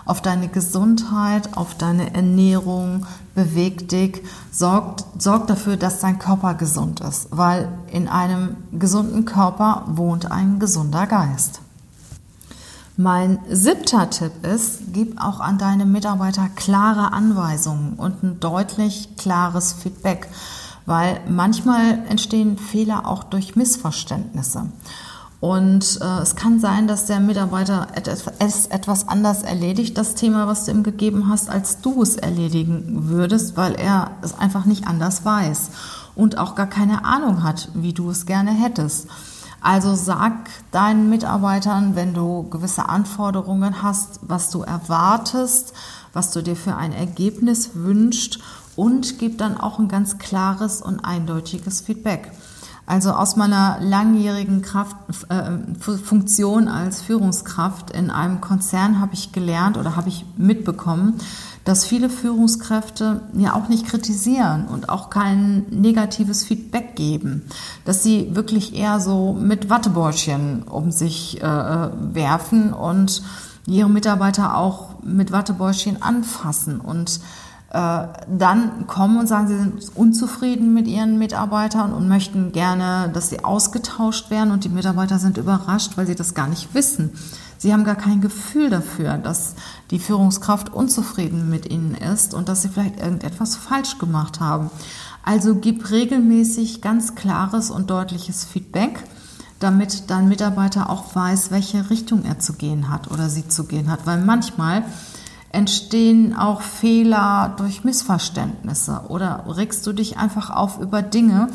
auf 0.09 0.23
deine 0.23 0.49
Gesundheit, 0.49 1.55
auf 1.55 1.75
deine 1.75 2.15
Ernährung, 2.15 3.05
beweg 3.35 3.91
dich, 3.91 4.23
sorg, 4.51 5.01
sorg 5.19 5.47
dafür, 5.49 5.77
dass 5.77 6.01
dein 6.01 6.19
Körper 6.19 6.55
gesund 6.55 7.01
ist, 7.01 7.29
weil 7.31 7.69
in 7.93 8.09
einem 8.09 8.57
gesunden 8.73 9.27
Körper 9.27 9.85
wohnt 9.87 10.33
ein 10.33 10.59
gesunder 10.59 11.07
Geist. 11.07 11.61
Mein 13.01 13.39
siebter 13.49 14.11
Tipp 14.11 14.45
ist, 14.45 14.93
gib 14.93 15.21
auch 15.21 15.39
an 15.39 15.57
deine 15.57 15.87
Mitarbeiter 15.87 16.49
klare 16.57 17.13
Anweisungen 17.13 17.93
und 17.93 18.25
ein 18.25 18.41
deutlich 18.41 19.17
klares 19.17 19.73
Feedback, 19.73 20.27
weil 20.85 21.21
manchmal 21.29 22.03
entstehen 22.09 22.59
Fehler 22.59 23.07
auch 23.07 23.23
durch 23.23 23.55
Missverständnisse. 23.55 24.67
Und 25.39 26.01
äh, 26.03 26.23
es 26.23 26.35
kann 26.35 26.59
sein, 26.59 26.89
dass 26.89 27.07
der 27.07 27.21
Mitarbeiter 27.21 27.87
es 28.41 28.67
etwas 28.67 29.07
anders 29.07 29.45
erledigt, 29.45 29.97
das 29.97 30.17
Thema, 30.17 30.49
was 30.49 30.65
du 30.65 30.73
ihm 30.73 30.83
gegeben 30.83 31.29
hast, 31.29 31.51
als 31.51 31.81
du 31.81 32.03
es 32.03 32.17
erledigen 32.17 33.09
würdest, 33.09 33.57
weil 33.57 33.77
er 33.77 34.11
es 34.23 34.37
einfach 34.37 34.65
nicht 34.65 34.89
anders 34.89 35.25
weiß 35.25 35.71
und 36.17 36.37
auch 36.37 36.57
gar 36.57 36.67
keine 36.67 37.05
Ahnung 37.05 37.45
hat, 37.45 37.69
wie 37.75 37.93
du 37.93 38.11
es 38.11 38.27
gerne 38.27 38.51
hättest. 38.51 39.07
Also 39.61 39.95
sag 39.95 40.49
deinen 40.71 41.11
Mitarbeitern, 41.11 41.97
wenn 41.97 42.15
du 42.15 42.49
gewisse 42.49 42.89
Anforderungen 42.89 43.83
hast, 43.83 44.21
was 44.23 44.51
du 44.51 44.63
erwartest, 44.63 45.73
was 46.13 46.31
du 46.31 46.43
dir 46.43 46.57
für 46.57 46.77
ein 46.77 46.93
Ergebnis 46.93 47.71
wünschst 47.75 48.39
und 48.77 49.19
gib 49.19 49.39
dann 49.39 49.59
auch 49.59 49.79
ein 49.79 49.89
ganz 49.89 50.19
klares 50.19 50.81
und 50.81 51.01
eindeutiges 51.05 51.81
Feedback. 51.81 52.31
Also 52.87 53.11
aus 53.11 53.37
meiner 53.37 53.79
langjährigen 53.83 54.63
Kraft, 54.63 54.97
äh, 55.29 55.59
Funktion 55.79 56.69
als 56.69 57.03
Führungskraft 57.03 57.91
in 57.91 58.11
einem 58.11 58.41
Konzern 58.41 58.99
habe 58.99 59.13
ich 59.13 59.33
gelernt 59.33 59.77
oder 59.77 59.95
habe 59.95 60.09
ich 60.09 60.25
mitbekommen, 60.39 61.21
dass 61.69 61.85
viele 61.85 62.09
Führungskräfte 62.09 63.21
ja 63.35 63.53
auch 63.53 63.69
nicht 63.69 63.85
kritisieren 63.85 64.69
und 64.69 64.89
auch 64.89 65.11
kein 65.11 65.67
negatives 65.69 66.43
Feedback 66.43 66.97
geben, 66.97 67.43
dass 67.85 68.03
sie 68.03 68.35
wirklich 68.35 68.75
eher 68.75 69.01
so 69.01 69.35
mit 69.35 69.69
Wattebäuschen 69.69 70.63
um 70.63 70.91
sich 70.91 71.43
äh, 71.43 71.45
werfen 71.45 72.73
und 72.73 73.23
ihre 73.67 73.91
Mitarbeiter 73.91 74.57
auch 74.57 75.03
mit 75.03 75.31
Wattebäuschen 75.31 76.01
anfassen 76.01 76.81
und 76.81 77.21
äh, 77.71 78.07
dann 78.27 78.87
kommen 78.87 79.19
und 79.19 79.27
sagen, 79.27 79.49
sie 79.49 79.59
sind 79.59 79.95
unzufrieden 79.95 80.73
mit 80.73 80.89
ihren 80.89 81.19
Mitarbeitern 81.19 81.93
und 81.93 82.09
möchten 82.09 82.53
gerne, 82.53 83.11
dass 83.13 83.29
sie 83.29 83.45
ausgetauscht 83.45 84.31
werden 84.31 84.53
und 84.53 84.65
die 84.65 84.71
Mitarbeiter 84.71 85.19
sind 85.19 85.37
überrascht, 85.37 85.99
weil 85.99 86.07
sie 86.07 86.15
das 86.15 86.33
gar 86.33 86.47
nicht 86.47 86.73
wissen. 86.73 87.11
Sie 87.59 87.73
haben 87.73 87.85
gar 87.85 87.97
kein 87.97 88.21
Gefühl 88.21 88.71
dafür, 88.71 89.19
dass 89.19 89.55
die 89.91 89.99
Führungskraft 89.99 90.73
unzufrieden 90.73 91.51
mit 91.51 91.69
ihnen 91.71 91.95
ist 91.95 92.33
und 92.33 92.49
dass 92.49 92.63
sie 92.63 92.69
vielleicht 92.69 93.01
irgendetwas 93.01 93.57
falsch 93.57 93.99
gemacht 93.99 94.41
haben. 94.41 94.71
Also 95.25 95.57
gib 95.57 95.91
regelmäßig 95.91 96.81
ganz 96.81 97.17
klares 97.17 97.71
und 97.71 97.91
deutliches 97.91 98.45
Feedback, 98.45 99.03
damit 99.59 100.09
dein 100.09 100.29
Mitarbeiter 100.29 100.89
auch 100.89 101.15
weiß, 101.15 101.51
welche 101.51 101.91
Richtung 101.91 102.25
er 102.25 102.39
zu 102.39 102.53
gehen 102.53 102.89
hat 102.89 103.11
oder 103.11 103.29
sie 103.29 103.49
zu 103.49 103.65
gehen 103.65 103.91
hat. 103.91 104.07
Weil 104.07 104.25
manchmal 104.25 104.85
entstehen 105.51 106.37
auch 106.37 106.61
Fehler 106.63 107.55
durch 107.57 107.83
Missverständnisse 107.83 109.03
oder 109.09 109.45
regst 109.49 109.87
du 109.87 109.93
dich 109.93 110.17
einfach 110.17 110.51
auf 110.51 110.79
über 110.79 111.03
Dinge, 111.03 111.49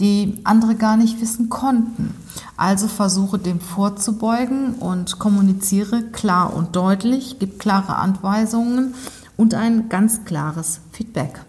die 0.00 0.40
andere 0.44 0.74
gar 0.74 0.96
nicht 0.96 1.20
wissen 1.20 1.48
konnten. 1.48 2.14
Also 2.56 2.88
versuche 2.88 3.38
dem 3.38 3.60
vorzubeugen 3.60 4.74
und 4.74 5.18
kommuniziere 5.18 6.02
klar 6.02 6.54
und 6.54 6.76
deutlich, 6.76 7.36
gib 7.38 7.58
klare 7.58 7.96
Anweisungen 7.96 8.94
und 9.36 9.54
ein 9.54 9.88
ganz 9.88 10.24
klares 10.24 10.80
Feedback. 10.92 11.44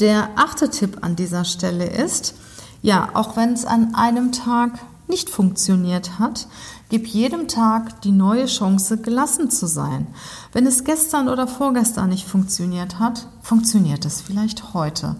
Der 0.00 0.30
achte 0.36 0.70
Tipp 0.70 0.98
an 1.02 1.16
dieser 1.16 1.44
Stelle 1.44 1.86
ist, 1.86 2.34
ja, 2.82 3.10
auch 3.14 3.36
wenn 3.36 3.52
es 3.52 3.64
an 3.64 3.94
einem 3.94 4.32
Tag 4.32 4.78
nicht 5.08 5.30
funktioniert 5.30 6.18
hat, 6.18 6.48
gib 6.88 7.06
jedem 7.06 7.46
Tag 7.46 8.00
die 8.02 8.12
neue 8.12 8.46
Chance, 8.46 8.98
gelassen 8.98 9.50
zu 9.50 9.66
sein. 9.66 10.06
Wenn 10.52 10.66
es 10.66 10.84
gestern 10.84 11.28
oder 11.28 11.46
vorgestern 11.46 12.08
nicht 12.08 12.26
funktioniert 12.26 12.98
hat, 12.98 13.28
funktioniert 13.42 14.04
es 14.04 14.20
vielleicht 14.20 14.74
heute. 14.74 15.16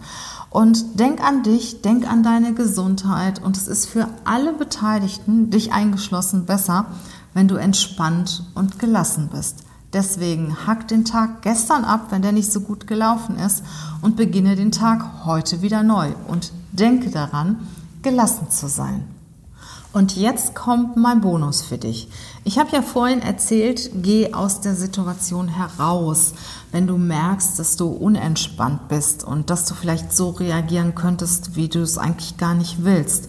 Und 0.52 1.00
denk 1.00 1.26
an 1.26 1.42
dich, 1.42 1.80
denk 1.80 2.06
an 2.06 2.22
deine 2.22 2.52
Gesundheit 2.52 3.42
und 3.42 3.56
es 3.56 3.68
ist 3.68 3.86
für 3.86 4.06
alle 4.24 4.52
Beteiligten, 4.52 5.48
dich 5.48 5.72
eingeschlossen, 5.72 6.44
besser, 6.44 6.86
wenn 7.32 7.48
du 7.48 7.54
entspannt 7.54 8.44
und 8.54 8.78
gelassen 8.78 9.30
bist. 9.32 9.64
Deswegen 9.94 10.66
hack 10.66 10.88
den 10.88 11.06
Tag 11.06 11.40
gestern 11.40 11.84
ab, 11.84 12.08
wenn 12.10 12.20
der 12.20 12.32
nicht 12.32 12.52
so 12.52 12.60
gut 12.60 12.86
gelaufen 12.86 13.36
ist 13.36 13.62
und 14.02 14.16
beginne 14.16 14.54
den 14.54 14.72
Tag 14.72 15.24
heute 15.24 15.62
wieder 15.62 15.82
neu 15.82 16.10
und 16.28 16.52
denke 16.72 17.10
daran, 17.10 17.56
gelassen 18.02 18.50
zu 18.50 18.68
sein. 18.68 19.04
Und 19.92 20.16
jetzt 20.16 20.54
kommt 20.54 20.96
mein 20.96 21.20
Bonus 21.20 21.60
für 21.60 21.76
dich. 21.76 22.08
Ich 22.44 22.58
habe 22.58 22.70
ja 22.72 22.80
vorhin 22.80 23.20
erzählt, 23.20 23.90
geh 23.94 24.32
aus 24.32 24.62
der 24.62 24.74
Situation 24.74 25.48
heraus, 25.48 26.32
wenn 26.70 26.86
du 26.86 26.96
merkst, 26.96 27.58
dass 27.58 27.76
du 27.76 27.88
unentspannt 27.88 28.88
bist 28.88 29.22
und 29.22 29.50
dass 29.50 29.66
du 29.66 29.74
vielleicht 29.74 30.16
so 30.16 30.30
reagieren 30.30 30.94
könntest, 30.94 31.56
wie 31.56 31.68
du 31.68 31.80
es 31.80 31.98
eigentlich 31.98 32.38
gar 32.38 32.54
nicht 32.54 32.84
willst. 32.84 33.28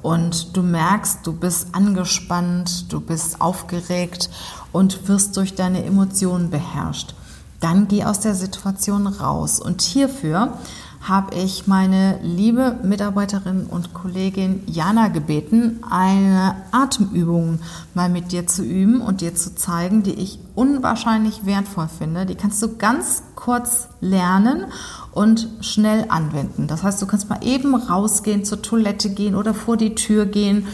Und 0.00 0.56
du 0.56 0.62
merkst, 0.62 1.26
du 1.26 1.34
bist 1.34 1.68
angespannt, 1.72 2.90
du 2.90 3.00
bist 3.00 3.42
aufgeregt 3.42 4.30
und 4.72 5.08
wirst 5.08 5.36
durch 5.36 5.56
deine 5.56 5.84
Emotionen 5.84 6.48
beherrscht. 6.48 7.14
Dann 7.60 7.88
geh 7.88 8.04
aus 8.04 8.20
der 8.20 8.34
Situation 8.34 9.06
raus. 9.06 9.60
Und 9.60 9.82
hierfür 9.82 10.54
habe 11.00 11.34
ich 11.34 11.66
meine 11.66 12.18
liebe 12.22 12.78
Mitarbeiterin 12.82 13.66
und 13.66 13.94
Kollegin 13.94 14.62
Jana 14.66 15.08
gebeten, 15.08 15.80
eine 15.88 16.56
Atemübung 16.72 17.60
mal 17.94 18.08
mit 18.08 18.32
dir 18.32 18.46
zu 18.46 18.62
üben 18.62 19.00
und 19.00 19.20
dir 19.20 19.34
zu 19.34 19.54
zeigen, 19.54 20.02
die 20.02 20.14
ich 20.14 20.38
unwahrscheinlich 20.54 21.46
wertvoll 21.46 21.88
finde. 21.88 22.26
Die 22.26 22.34
kannst 22.34 22.62
du 22.62 22.76
ganz 22.76 23.22
kurz 23.36 23.88
lernen 24.00 24.66
und 25.12 25.48
schnell 25.60 26.06
anwenden. 26.08 26.66
Das 26.66 26.82
heißt, 26.82 27.00
du 27.00 27.06
kannst 27.06 27.30
mal 27.30 27.40
eben 27.42 27.74
rausgehen, 27.74 28.44
zur 28.44 28.62
Toilette 28.62 29.10
gehen 29.10 29.34
oder 29.34 29.54
vor 29.54 29.76
die 29.76 29.94
Tür 29.94 30.26
gehen 30.26 30.66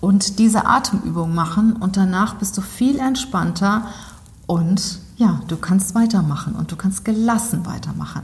und 0.00 0.38
diese 0.38 0.66
Atemübung 0.66 1.34
machen 1.34 1.74
und 1.74 1.96
danach 1.96 2.34
bist 2.34 2.56
du 2.56 2.60
viel 2.60 2.98
entspannter 2.98 3.86
und 4.46 5.00
ja, 5.16 5.40
du 5.48 5.56
kannst 5.56 5.94
weitermachen 5.94 6.54
und 6.54 6.72
du 6.72 6.76
kannst 6.76 7.04
gelassen 7.04 7.66
weitermachen. 7.66 8.22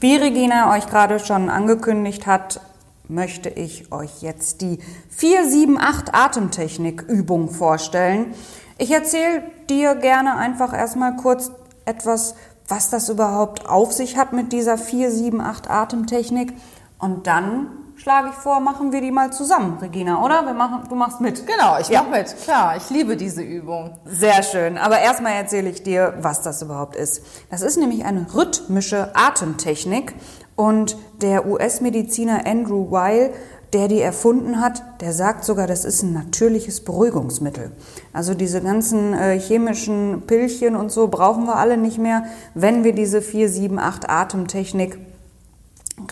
Wie 0.00 0.14
Regina 0.14 0.72
euch 0.76 0.86
gerade 0.86 1.18
schon 1.18 1.50
angekündigt 1.50 2.28
hat, 2.28 2.60
möchte 3.08 3.48
ich 3.48 3.90
euch 3.90 4.22
jetzt 4.22 4.60
die 4.60 4.78
478 5.08 6.14
Atemtechnik 6.14 7.02
Übung 7.02 7.50
vorstellen. 7.50 8.32
Ich 8.76 8.92
erzähle 8.92 9.42
dir 9.68 9.96
gerne 9.96 10.36
einfach 10.36 10.72
erstmal 10.72 11.16
kurz 11.16 11.50
etwas, 11.84 12.36
was 12.68 12.90
das 12.90 13.08
überhaupt 13.08 13.68
auf 13.68 13.92
sich 13.92 14.16
hat 14.16 14.32
mit 14.32 14.52
dieser 14.52 14.78
478 14.78 15.68
Atemtechnik 15.68 16.52
und 16.98 17.26
dann 17.26 17.68
schlage 17.96 18.28
ich 18.30 18.34
vor, 18.34 18.60
machen 18.60 18.92
wir 18.92 19.00
die 19.00 19.10
mal 19.10 19.32
zusammen, 19.32 19.78
Regina, 19.80 20.22
oder? 20.24 20.44
Wir 20.46 20.54
machen, 20.54 20.82
du 20.88 20.94
machst 20.94 21.20
mit. 21.20 21.46
Genau, 21.46 21.78
ich 21.80 21.88
ja. 21.88 22.02
mache 22.02 22.18
mit. 22.18 22.36
Klar, 22.42 22.76
ich 22.76 22.90
liebe 22.90 23.16
diese 23.16 23.42
Übung. 23.42 23.96
Sehr 24.04 24.42
schön. 24.42 24.78
Aber 24.78 24.98
erstmal 24.98 25.32
erzähle 25.32 25.68
ich 25.68 25.82
dir, 25.82 26.14
was 26.20 26.42
das 26.42 26.62
überhaupt 26.62 26.96
ist. 26.96 27.22
Das 27.50 27.62
ist 27.62 27.76
nämlich 27.76 28.04
eine 28.04 28.26
rhythmische 28.34 29.10
Atemtechnik 29.14 30.14
und 30.56 30.96
der 31.20 31.46
US-Mediziner 31.46 32.46
Andrew 32.46 32.90
Weil 32.90 33.32
der 33.72 33.88
die 33.88 34.00
erfunden 34.00 34.60
hat, 34.60 34.82
der 35.02 35.12
sagt 35.12 35.44
sogar, 35.44 35.66
das 35.66 35.84
ist 35.84 36.02
ein 36.02 36.14
natürliches 36.14 36.80
Beruhigungsmittel. 36.80 37.72
Also 38.12 38.32
diese 38.32 38.62
ganzen 38.62 39.12
äh, 39.12 39.38
chemischen 39.38 40.22
Pillchen 40.26 40.74
und 40.74 40.90
so 40.90 41.08
brauchen 41.08 41.44
wir 41.44 41.56
alle 41.56 41.76
nicht 41.76 41.98
mehr, 41.98 42.24
wenn 42.54 42.82
wir 42.82 42.94
diese 42.94 43.20
4, 43.20 43.48
7, 43.48 43.78
8 43.78 44.08
Atemtechnik 44.08 44.98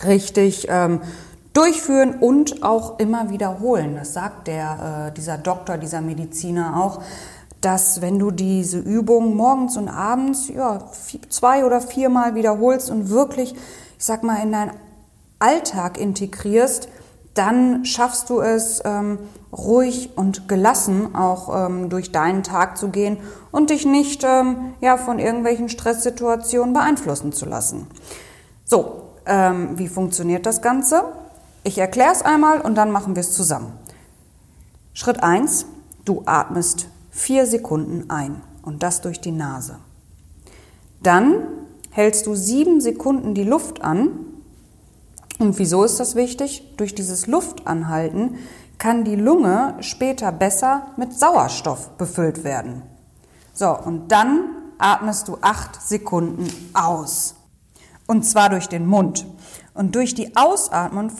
richtig 0.05 0.67
ähm, 0.69 1.01
durchführen 1.53 2.15
und 2.19 2.63
auch 2.63 2.99
immer 2.99 3.29
wiederholen. 3.29 3.95
Das 3.95 4.13
sagt 4.13 4.47
der, 4.47 5.07
äh, 5.07 5.13
dieser 5.13 5.37
Doktor, 5.37 5.77
dieser 5.77 6.01
Mediziner 6.01 6.79
auch, 6.79 7.01
dass 7.61 8.01
wenn 8.01 8.19
du 8.19 8.31
diese 8.31 8.77
Übung 8.77 9.35
morgens 9.35 9.77
und 9.77 9.89
abends 9.89 10.49
ja, 10.49 10.79
zwei 11.29 11.65
oder 11.65 11.81
viermal 11.81 12.35
wiederholst 12.35 12.91
und 12.91 13.09
wirklich, 13.09 13.53
ich 13.53 14.05
sag 14.05 14.23
mal, 14.23 14.41
in 14.43 14.51
deinen 14.51 14.71
Alltag 15.39 15.99
integrierst, 15.99 16.89
dann 17.33 17.85
schaffst 17.85 18.29
du 18.29 18.41
es, 18.41 18.81
ähm, 18.85 19.19
ruhig 19.51 20.11
und 20.15 20.47
gelassen 20.47 21.15
auch 21.15 21.67
ähm, 21.67 21.89
durch 21.89 22.11
deinen 22.11 22.43
Tag 22.43 22.77
zu 22.77 22.89
gehen 22.89 23.17
und 23.51 23.69
dich 23.69 23.85
nicht 23.85 24.23
ähm, 24.23 24.73
ja, 24.81 24.97
von 24.97 25.19
irgendwelchen 25.19 25.69
Stresssituationen 25.69 26.73
beeinflussen 26.73 27.31
zu 27.31 27.45
lassen. 27.45 27.87
So, 28.65 29.06
ähm, 29.27 29.77
wie 29.77 29.87
funktioniert 29.87 30.45
das 30.45 30.61
Ganze? 30.61 31.03
Ich 31.63 31.77
erkläre 31.77 32.11
es 32.11 32.21
einmal 32.21 32.61
und 32.61 32.75
dann 32.75 32.91
machen 32.91 33.15
wir 33.15 33.21
es 33.21 33.33
zusammen. 33.33 33.73
Schritt 34.93 35.21
1, 35.21 35.65
du 36.05 36.23
atmest 36.25 36.87
vier 37.11 37.45
Sekunden 37.45 38.09
ein 38.09 38.41
und 38.63 38.83
das 38.83 39.01
durch 39.01 39.21
die 39.21 39.31
Nase. 39.31 39.77
Dann 41.03 41.43
hältst 41.91 42.25
du 42.25 42.35
sieben 42.35 42.81
Sekunden 42.81 43.33
die 43.33 43.43
Luft 43.43 43.81
an. 43.81 44.09
Und 45.39 45.59
wieso 45.59 45.83
ist 45.83 45.99
das 45.99 46.15
wichtig? 46.15 46.75
Durch 46.77 46.95
dieses 46.95 47.27
Luftanhalten 47.27 48.37
kann 48.77 49.03
die 49.03 49.15
Lunge 49.15 49.75
später 49.81 50.31
besser 50.31 50.87
mit 50.97 51.13
Sauerstoff 51.13 51.89
befüllt 51.97 52.43
werden. 52.43 52.83
So, 53.53 53.75
und 53.75 54.11
dann 54.11 54.49
atmest 54.77 55.27
du 55.27 55.37
acht 55.41 55.81
Sekunden 55.81 56.47
aus. 56.73 57.36
Und 58.07 58.23
zwar 58.23 58.49
durch 58.49 58.67
den 58.67 58.85
Mund. 58.85 59.27
Und 59.73 59.95
durch 59.95 60.15
die 60.15 60.35
Ausatmung, 60.35 61.11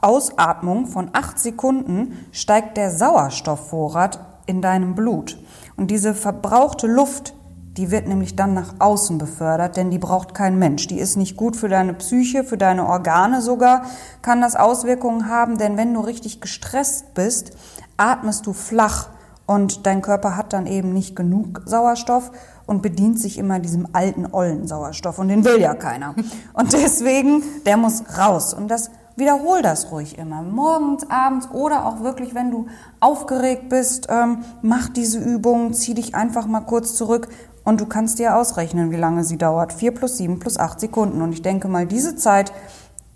Ausatmung 0.00 0.86
von 0.86 1.10
acht 1.12 1.38
Sekunden 1.38 2.26
steigt 2.32 2.76
der 2.76 2.90
Sauerstoffvorrat 2.90 4.20
in 4.46 4.62
deinem 4.62 4.94
Blut. 4.94 5.38
Und 5.76 5.90
diese 5.90 6.14
verbrauchte 6.14 6.86
Luft, 6.86 7.34
die 7.76 7.90
wird 7.90 8.08
nämlich 8.08 8.36
dann 8.36 8.54
nach 8.54 8.76
außen 8.78 9.18
befördert, 9.18 9.76
denn 9.76 9.90
die 9.90 9.98
braucht 9.98 10.32
kein 10.32 10.58
Mensch. 10.58 10.86
Die 10.86 10.98
ist 10.98 11.16
nicht 11.16 11.36
gut 11.36 11.56
für 11.56 11.68
deine 11.68 11.92
Psyche, 11.92 12.42
für 12.42 12.56
deine 12.56 12.86
Organe 12.86 13.42
sogar, 13.42 13.82
kann 14.22 14.40
das 14.40 14.56
Auswirkungen 14.56 15.28
haben, 15.28 15.58
denn 15.58 15.76
wenn 15.76 15.92
du 15.92 16.00
richtig 16.00 16.40
gestresst 16.40 17.12
bist, 17.12 17.52
atmest 17.98 18.46
du 18.46 18.54
flach 18.54 19.08
und 19.46 19.86
dein 19.86 20.02
Körper 20.02 20.36
hat 20.36 20.52
dann 20.52 20.66
eben 20.66 20.92
nicht 20.92 21.14
genug 21.14 21.62
Sauerstoff 21.66 22.32
und 22.66 22.82
bedient 22.82 23.18
sich 23.18 23.38
immer 23.38 23.58
diesem 23.58 23.88
alten, 23.92 24.26
ollen 24.32 24.66
Sauerstoff 24.66 25.18
und 25.18 25.28
den 25.28 25.44
will 25.44 25.60
ja 25.60 25.74
keiner. 25.74 26.14
Und 26.52 26.72
deswegen, 26.72 27.42
der 27.64 27.76
muss 27.76 28.02
raus. 28.18 28.52
Und 28.52 28.68
das 28.68 28.90
Wiederhol 29.18 29.62
das 29.62 29.90
ruhig 29.90 30.18
immer. 30.18 30.42
Morgens, 30.42 31.08
abends 31.08 31.48
oder 31.50 31.86
auch 31.86 32.00
wirklich, 32.00 32.34
wenn 32.34 32.50
du 32.50 32.66
aufgeregt 33.00 33.70
bist, 33.70 34.08
ähm, 34.10 34.44
mach 34.60 34.90
diese 34.90 35.18
Übung, 35.18 35.72
zieh 35.72 35.94
dich 35.94 36.14
einfach 36.14 36.46
mal 36.46 36.60
kurz 36.60 36.94
zurück 36.94 37.28
und 37.64 37.80
du 37.80 37.86
kannst 37.86 38.18
dir 38.18 38.36
ausrechnen, 38.36 38.90
wie 38.90 38.96
lange 38.96 39.24
sie 39.24 39.38
dauert. 39.38 39.72
Vier 39.72 39.94
plus 39.94 40.18
sieben 40.18 40.38
plus 40.38 40.58
acht 40.58 40.80
Sekunden. 40.80 41.22
Und 41.22 41.32
ich 41.32 41.40
denke 41.40 41.66
mal, 41.66 41.86
diese 41.86 42.14
Zeit, 42.14 42.52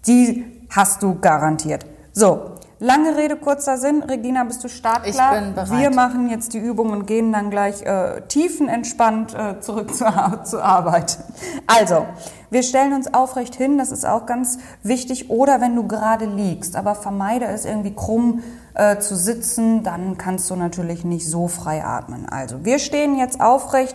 die 0.06 0.46
hast 0.70 1.02
du 1.02 1.20
garantiert. 1.20 1.84
So, 2.12 2.49
Lange 2.82 3.14
Rede, 3.14 3.36
kurzer 3.36 3.76
Sinn. 3.76 4.02
Regina, 4.02 4.42
bist 4.44 4.64
du 4.64 4.68
startklar? 4.68 5.36
Ich 5.36 5.40
bin 5.42 5.54
bereit. 5.54 5.70
Wir 5.70 5.90
machen 5.90 6.30
jetzt 6.30 6.54
die 6.54 6.58
Übung 6.58 6.92
und 6.92 7.06
gehen 7.06 7.30
dann 7.30 7.50
gleich 7.50 7.82
äh, 7.82 8.22
tiefenentspannt 8.22 9.34
äh, 9.34 9.60
zurück 9.60 9.94
zur, 9.94 10.44
zur 10.44 10.64
Arbeit. 10.64 11.18
Also, 11.66 12.06
wir 12.48 12.62
stellen 12.62 12.94
uns 12.94 13.12
aufrecht 13.12 13.54
hin, 13.54 13.76
das 13.76 13.92
ist 13.92 14.06
auch 14.06 14.24
ganz 14.24 14.58
wichtig. 14.82 15.28
Oder 15.28 15.60
wenn 15.60 15.76
du 15.76 15.86
gerade 15.86 16.24
liegst, 16.24 16.74
aber 16.74 16.94
vermeide 16.94 17.44
es 17.44 17.66
irgendwie 17.66 17.94
krumm 17.94 18.42
äh, 18.72 18.96
zu 18.98 19.14
sitzen, 19.14 19.82
dann 19.82 20.16
kannst 20.16 20.48
du 20.48 20.56
natürlich 20.56 21.04
nicht 21.04 21.28
so 21.28 21.48
frei 21.48 21.84
atmen. 21.84 22.30
Also, 22.30 22.64
wir 22.64 22.78
stehen 22.78 23.18
jetzt 23.18 23.42
aufrecht, 23.42 23.94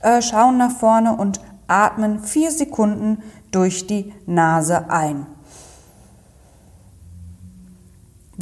äh, 0.00 0.22
schauen 0.22 0.58
nach 0.58 0.70
vorne 0.70 1.16
und 1.16 1.40
atmen 1.66 2.22
vier 2.22 2.52
Sekunden 2.52 3.20
durch 3.50 3.88
die 3.88 4.14
Nase 4.26 4.90
ein. 4.90 5.26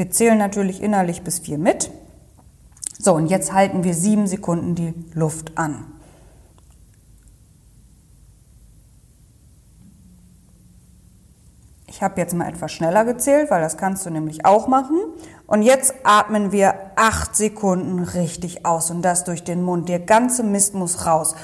Wir 0.01 0.11
zählen 0.11 0.39
natürlich 0.39 0.83
innerlich 0.83 1.25
bis 1.25 1.41
vier 1.41 1.59
mit. 1.59 1.91
So, 2.99 3.13
und 3.13 3.27
jetzt 3.27 3.53
halten 3.53 3.85
wir 3.85 3.93
sieben 3.93 4.27
Sekunden 4.27 4.75
die 4.75 4.95
Luft 5.13 5.59
an. 5.59 5.85
Ich 11.87 12.03
habe 12.03 12.19
jetzt 12.19 12.33
mal 12.33 12.49
etwas 12.49 12.73
schneller 12.73 13.05
gezählt, 13.05 13.51
weil 13.51 13.61
das 13.61 13.77
kannst 13.77 14.07
du 14.07 14.11
nämlich 14.11 14.47
auch 14.47 14.69
machen. 14.69 14.99
Und 15.47 15.61
jetzt 15.61 15.93
atmen 16.03 16.51
wir 16.51 16.77
acht 16.97 17.37
Sekunden 17.37 17.99
richtig 18.03 18.65
aus 18.65 18.91
und 18.91 19.03
das 19.03 19.25
durch 19.25 19.45
den 19.45 19.63
Mund. 19.63 19.91
Der 19.91 20.01
ganze 20.01 20.43
Mist 20.43 20.73
muss 20.73 21.05
raus. 21.05 21.35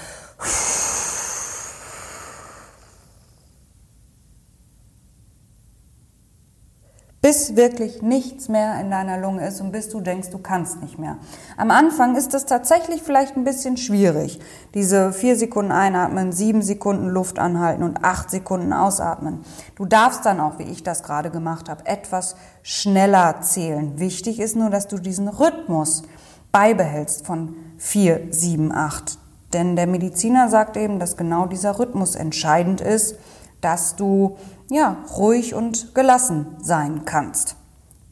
Bis 7.27 7.57
wirklich 7.57 8.03
nichts 8.03 8.49
mehr 8.49 8.81
in 8.81 8.89
deiner 8.89 9.19
Lunge 9.19 9.49
ist 9.49 9.61
und 9.61 9.73
bis 9.73 9.89
du 9.89 10.01
denkst, 10.01 10.31
du 10.31 10.39
kannst 10.39 10.81
nicht 10.81 10.97
mehr. 10.97 11.17
Am 11.57 11.73
Anfang 11.73 12.15
ist 12.15 12.35
es 12.35 12.47
tatsächlich 12.47 13.03
vielleicht 13.03 13.37
ein 13.37 13.43
bisschen 13.43 13.77
schwierig, 13.77 14.39
diese 14.75 15.13
vier 15.13 15.35
Sekunden 15.35 15.73
einatmen, 15.73 16.31
sieben 16.31 16.63
Sekunden 16.63 17.09
Luft 17.09 17.41
anhalten 17.41 17.83
und 17.83 18.05
acht 18.05 18.31
Sekunden 18.31 18.73
ausatmen. 18.73 19.41
Du 19.75 19.87
darfst 19.87 20.25
dann 20.25 20.39
auch, 20.39 20.61
wie 20.61 20.71
ich 20.71 20.85
das 20.85 21.03
gerade 21.03 21.31
gemacht 21.31 21.69
habe, 21.69 21.85
etwas 21.87 22.37
schneller 22.63 23.41
zählen. 23.41 23.99
Wichtig 23.99 24.39
ist 24.39 24.55
nur, 24.55 24.71
dass 24.71 24.87
du 24.87 24.99
diesen 24.99 25.27
Rhythmus 25.27 26.05
beibehältst 26.53 27.27
von 27.27 27.57
vier, 27.77 28.29
sieben, 28.31 28.71
acht. 28.71 29.19
Denn 29.53 29.75
der 29.75 29.89
Mediziner 29.89 30.49
sagt 30.49 30.77
eben, 30.77 31.01
dass 31.01 31.17
genau 31.17 31.47
dieser 31.47 31.81
Rhythmus 31.81 32.15
entscheidend 32.15 32.81
ist, 32.81 33.17
dass 33.61 33.97
du 33.97 34.37
ja, 34.71 34.97
ruhig 35.17 35.55
und 35.55 35.95
gelassen 35.95 36.47
sein 36.63 37.05
kannst. 37.05 37.57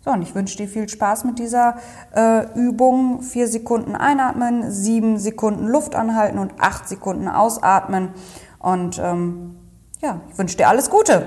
So, 0.05 0.11
und 0.11 0.21
ich 0.21 0.35
wünsche 0.35 0.59
dir 0.59 0.69
viel 0.69 0.88
Spaß 0.88 1.25
mit 1.25 1.38
dieser 1.38 1.77
äh, 2.14 2.47
Übung. 2.59 3.23
Vier 3.23 3.49
Sekunden 3.49 3.97
einatmen, 3.97 4.71
sieben 4.71 5.19
Sekunden 5.19 5.67
Luft 5.67 5.95
anhalten 5.95 6.38
und 6.38 6.53
acht 6.59 6.88
Sekunden 6.88 7.27
ausatmen. 7.27 8.11
Und 8.59 9.01
ähm, 9.03 9.57
ja, 10.03 10.21
ich 10.31 10.38
wünsche 10.38 10.59
dir 10.59 10.69
alles 10.69 10.90
Gute. 10.90 11.27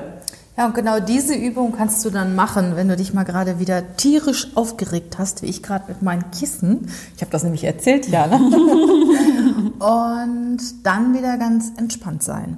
Ja, 0.58 0.66
und 0.68 0.76
genau 0.76 1.00
diese 1.00 1.36
Übung 1.36 1.74
kannst 1.76 2.04
du 2.06 2.10
dann 2.10 2.36
machen, 2.36 2.76
wenn 2.76 2.88
du 2.88 2.96
dich 2.96 3.14
mal 3.14 3.24
gerade 3.24 3.60
wieder 3.60 3.96
tierisch 3.96 4.56
aufgeregt 4.56 5.18
hast, 5.20 5.44
wie 5.44 5.48
ich 5.48 5.62
gerade 5.62 5.86
mit 5.88 6.02
meinen 6.02 6.30
Kissen. 6.32 6.90
Ich 7.16 7.22
habe 7.22 7.32
das 7.32 7.44
nämlich 7.44 7.64
erzählt, 7.64 8.08
ja. 8.08 8.26
Ne? 8.26 8.38
und 9.80 10.60
dann 10.84 11.16
wieder 11.16 11.38
ganz 11.38 11.72
entspannt 11.78 12.24
sein. 12.24 12.58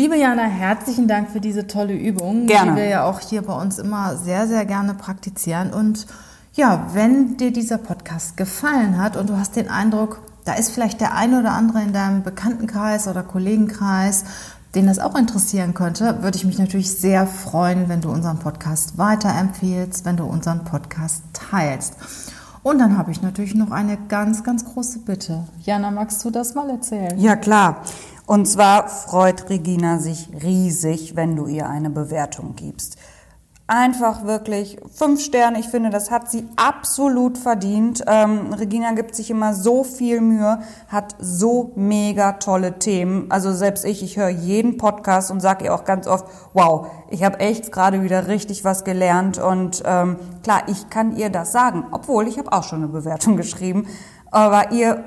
Liebe 0.00 0.16
Jana, 0.16 0.44
herzlichen 0.44 1.08
Dank 1.08 1.28
für 1.28 1.42
diese 1.42 1.66
tolle 1.66 1.92
Übung, 1.92 2.46
gerne. 2.46 2.70
die 2.70 2.76
wir 2.78 2.88
ja 2.88 3.04
auch 3.04 3.20
hier 3.20 3.42
bei 3.42 3.52
uns 3.52 3.78
immer 3.78 4.16
sehr, 4.16 4.48
sehr 4.48 4.64
gerne 4.64 4.94
praktizieren. 4.94 5.74
Und 5.74 6.06
ja, 6.54 6.86
wenn 6.94 7.36
dir 7.36 7.52
dieser 7.52 7.76
Podcast 7.76 8.38
gefallen 8.38 8.96
hat 8.96 9.18
und 9.18 9.28
du 9.28 9.36
hast 9.36 9.56
den 9.56 9.68
Eindruck, 9.68 10.22
da 10.46 10.54
ist 10.54 10.70
vielleicht 10.70 11.02
der 11.02 11.14
eine 11.14 11.40
oder 11.40 11.52
andere 11.52 11.82
in 11.82 11.92
deinem 11.92 12.22
Bekanntenkreis 12.22 13.08
oder 13.08 13.22
Kollegenkreis, 13.22 14.24
den 14.74 14.86
das 14.86 15.00
auch 15.00 15.14
interessieren 15.14 15.74
könnte, 15.74 16.22
würde 16.22 16.38
ich 16.38 16.46
mich 16.46 16.58
natürlich 16.58 16.92
sehr 16.92 17.26
freuen, 17.26 17.90
wenn 17.90 18.00
du 18.00 18.10
unseren 18.10 18.38
Podcast 18.38 18.96
weiterempfehlst, 18.96 20.06
wenn 20.06 20.16
du 20.16 20.24
unseren 20.24 20.64
Podcast 20.64 21.24
teilst. 21.34 21.96
Und 22.62 22.78
dann 22.78 22.96
habe 22.96 23.10
ich 23.10 23.20
natürlich 23.20 23.54
noch 23.54 23.70
eine 23.70 23.98
ganz, 24.08 24.44
ganz 24.44 24.64
große 24.64 25.00
Bitte. 25.00 25.44
Jana, 25.62 25.90
magst 25.90 26.24
du 26.24 26.30
das 26.30 26.54
mal 26.54 26.70
erzählen? 26.70 27.18
Ja, 27.18 27.36
klar. 27.36 27.82
Und 28.30 28.46
zwar 28.46 28.86
freut 28.86 29.50
Regina 29.50 29.98
sich 29.98 30.28
riesig, 30.44 31.16
wenn 31.16 31.34
du 31.34 31.48
ihr 31.48 31.68
eine 31.68 31.90
Bewertung 31.90 32.54
gibst. 32.54 32.96
Einfach 33.66 34.24
wirklich 34.24 34.78
fünf 34.94 35.20
Sterne. 35.20 35.58
Ich 35.58 35.66
finde, 35.66 35.90
das 35.90 36.12
hat 36.12 36.30
sie 36.30 36.46
absolut 36.54 37.36
verdient. 37.36 38.04
Ähm, 38.06 38.52
Regina 38.52 38.92
gibt 38.92 39.16
sich 39.16 39.32
immer 39.32 39.52
so 39.52 39.82
viel 39.82 40.20
Mühe, 40.20 40.60
hat 40.86 41.16
so 41.18 41.72
mega 41.74 42.34
tolle 42.34 42.78
Themen. 42.78 43.26
Also 43.32 43.52
selbst 43.52 43.84
ich, 43.84 44.00
ich 44.00 44.16
höre 44.16 44.28
jeden 44.28 44.76
Podcast 44.76 45.32
und 45.32 45.40
sage 45.40 45.64
ihr 45.64 45.74
auch 45.74 45.84
ganz 45.84 46.06
oft, 46.06 46.26
wow, 46.52 46.86
ich 47.08 47.24
habe 47.24 47.40
echt 47.40 47.72
gerade 47.72 48.04
wieder 48.04 48.28
richtig 48.28 48.64
was 48.64 48.84
gelernt. 48.84 49.38
Und 49.38 49.82
ähm, 49.84 50.18
klar, 50.44 50.62
ich 50.68 50.88
kann 50.88 51.16
ihr 51.16 51.30
das 51.30 51.50
sagen, 51.50 51.86
obwohl 51.90 52.28
ich 52.28 52.38
habe 52.38 52.52
auch 52.52 52.62
schon 52.62 52.84
eine 52.84 52.92
Bewertung 52.92 53.36
geschrieben. 53.36 53.88
Aber 54.30 54.70
ihr 54.70 55.02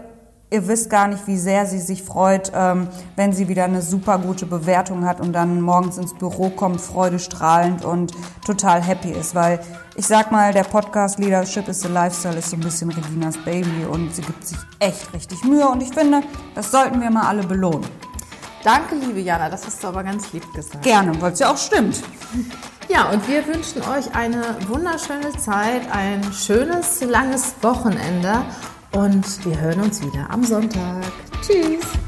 Ihr 0.53 0.67
wisst 0.67 0.91
gar 0.91 1.07
nicht, 1.07 1.25
wie 1.25 1.35
sehr 1.35 1.65
sie 1.65 1.79
sich 1.79 2.03
freut, 2.03 2.51
ähm, 2.53 2.87
wenn 3.15 3.33
sie 3.33 3.47
wieder 3.47 3.63
eine 3.63 3.81
super 3.81 4.19
gute 4.19 4.45
Bewertung 4.45 5.03
hat 5.03 5.19
und 5.19 5.33
dann 5.33 5.61
morgens 5.61 5.97
ins 5.97 6.13
Büro 6.13 6.51
kommt, 6.51 6.79
freudestrahlend 6.79 7.83
und 7.83 8.13
total 8.45 8.79
happy 8.79 9.13
ist. 9.13 9.33
Weil 9.33 9.59
ich 9.95 10.05
sag 10.05 10.31
mal, 10.31 10.53
der 10.53 10.63
Podcast 10.63 11.17
Leadership 11.17 11.67
is 11.67 11.81
the 11.81 11.87
Lifestyle 11.87 12.37
ist 12.37 12.51
so 12.51 12.55
ein 12.55 12.59
bisschen 12.59 12.91
Reginas 12.91 13.35
Baby 13.43 13.87
und 13.89 14.13
sie 14.13 14.21
gibt 14.21 14.45
sich 14.45 14.59
echt 14.77 15.11
richtig 15.11 15.43
Mühe 15.43 15.67
und 15.67 15.81
ich 15.81 15.91
finde, 15.91 16.21
das 16.53 16.69
sollten 16.69 17.01
wir 17.01 17.09
mal 17.09 17.25
alle 17.25 17.41
belohnen. 17.41 17.89
Danke, 18.63 18.93
liebe 18.93 19.21
Jana, 19.21 19.49
das 19.49 19.65
hast 19.65 19.83
du 19.83 19.87
aber 19.87 20.03
ganz 20.03 20.31
lieb 20.33 20.43
gesagt. 20.53 20.83
Gerne, 20.83 21.19
weil 21.19 21.33
es 21.33 21.39
ja 21.39 21.51
auch 21.51 21.57
stimmt. 21.57 22.03
Ja, 22.89 23.09
und 23.09 23.25
wir 23.29 23.47
wünschen 23.47 23.81
euch 23.83 24.13
eine 24.13 24.57
wunderschöne 24.67 25.31
Zeit, 25.37 25.83
ein 25.89 26.21
schönes, 26.33 26.99
langes 27.01 27.55
Wochenende 27.61 28.43
und 28.93 29.45
wir 29.45 29.59
hören 29.59 29.81
uns 29.81 30.01
wieder 30.01 30.29
am 30.29 30.43
Sonntag. 30.43 31.03
Tschüss! 31.41 32.02